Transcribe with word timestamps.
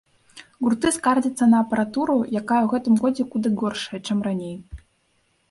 Гурты 0.67 0.91
скардзяцца 0.95 1.45
на 1.51 1.59
апаратуру, 1.65 2.15
якая 2.41 2.61
ў 2.63 2.67
гэтым 2.73 2.95
годзе 3.05 3.23
куды 3.35 3.47
горшая, 3.61 3.99
чым 4.09 4.17
раней. 4.31 4.55